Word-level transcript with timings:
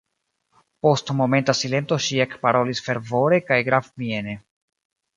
Post 0.85 1.11
momenta 1.19 1.55
silento 1.59 1.99
ŝi 2.07 2.19
ekparolis 2.25 2.83
fervore 2.89 3.41
kaj 3.53 3.63
gravmiene: 3.71 4.39